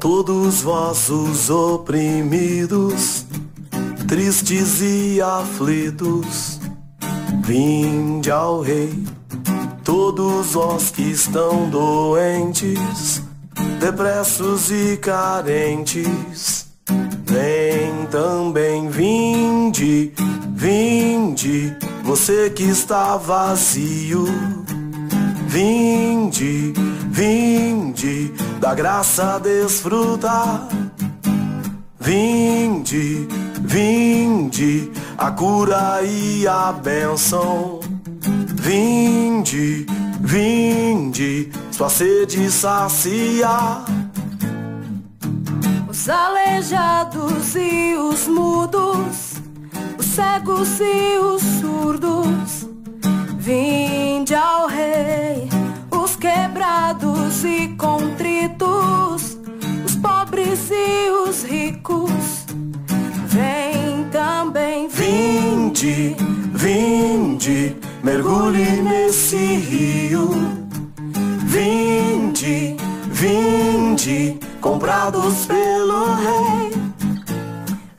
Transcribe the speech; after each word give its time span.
Todos 0.00 0.62
vossos 0.62 1.50
oprimidos, 1.50 3.26
tristes 4.08 4.80
e 4.80 5.20
aflitos, 5.20 6.58
vinde 7.44 8.30
ao 8.30 8.62
Rei. 8.62 9.04
Todos 9.84 10.52
vós 10.52 10.90
que 10.90 11.02
estão 11.02 11.68
doentes, 11.68 13.22
depressos 13.78 14.70
e 14.70 14.96
carentes, 14.96 16.66
vem 17.26 18.06
também, 18.10 18.88
vinde, 18.88 20.12
vinde, 20.54 21.76
você 22.04 22.48
que 22.48 22.64
está 22.64 23.18
vazio, 23.18 24.24
vinde, 25.46 26.72
vinde 27.20 28.32
da 28.58 28.74
graça 28.74 29.38
desfrutar. 29.38 30.68
Vinde, 32.00 33.28
vinde, 33.60 34.90
a 35.18 35.30
cura 35.30 36.00
e 36.02 36.48
a 36.48 36.72
benção. 36.72 37.80
Vinde, 38.54 39.86
vinde, 40.18 41.52
sua 41.70 41.90
sede 41.90 42.50
saciar. 42.50 43.84
Os 45.90 46.08
aleijados 46.08 47.54
e 47.54 47.96
os 47.96 48.26
mudos, 48.26 49.34
os 49.98 50.06
cegos 50.06 50.80
e 50.80 51.18
os 51.18 51.42
surdos, 51.60 52.66
vinde 53.38 53.79
quebrados 57.30 57.44
e 57.44 57.68
contritos, 57.76 59.38
os 59.86 59.96
pobres 59.96 60.70
e 60.70 61.10
os 61.10 61.44
ricos. 61.44 62.46
Vem 63.26 64.04
também, 64.10 64.88
vinde, 64.88 66.16
vinde, 66.52 67.76
mergulhe 68.02 68.82
nesse 68.82 69.36
rio. 69.36 70.30
Vinde, 71.44 72.76
vinde, 73.06 74.38
comprados 74.60 75.46
pelo 75.46 76.14
rei. 76.14 76.70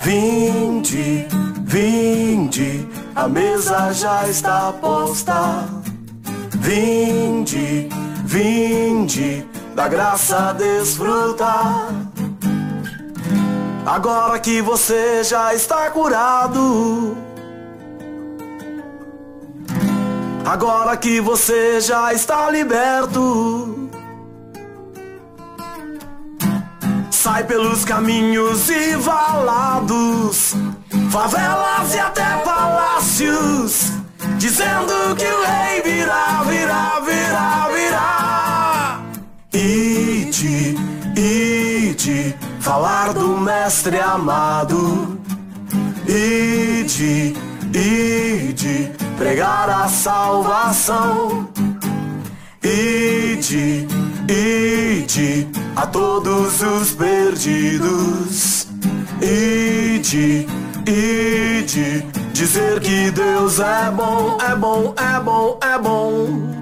Vinde, 0.00 1.26
vinde, 1.64 2.88
a 3.14 3.28
mesa 3.28 3.92
já 3.92 4.26
está 4.26 4.72
posta. 4.72 5.68
Vinde, 6.60 7.88
Vinde 8.28 9.42
da 9.74 9.88
graça 9.88 10.52
desfrutar. 10.52 11.88
Agora 13.86 14.38
que 14.38 14.60
você 14.60 15.24
já 15.24 15.54
está 15.54 15.90
curado. 15.90 17.16
Agora 20.44 20.94
que 20.98 21.22
você 21.22 21.80
já 21.80 22.12
está 22.12 22.50
liberto. 22.50 23.88
Sai 27.10 27.44
pelos 27.44 27.82
caminhos 27.82 28.68
e 28.68 28.94
valados, 28.96 30.54
favelas 31.10 31.94
e 31.94 31.98
até 31.98 32.36
palácios 32.44 33.98
dizendo 34.38 35.16
que 35.16 35.26
o 35.26 35.44
rei 35.44 35.77
ide, 41.98 42.34
falar 42.60 43.12
do 43.12 43.36
mestre 43.38 43.98
amado. 43.98 45.18
Ide, 46.06 47.34
ide, 47.74 48.92
pregar 49.16 49.68
a 49.68 49.88
salvação. 49.88 51.48
Ide, 52.62 53.86
ide, 54.28 55.48
a 55.76 55.86
todos 55.86 56.62
os 56.62 56.92
perdidos. 56.92 58.68
Ide, 59.20 60.46
ide, 60.86 62.06
Dizer 62.32 62.78
que 62.78 63.10
Deus 63.10 63.58
é 63.58 63.90
bom, 63.90 64.38
é 64.40 64.54
bom, 64.54 64.94
é 64.96 65.20
bom, 65.20 65.58
é 65.60 65.78
bom. 65.78 66.57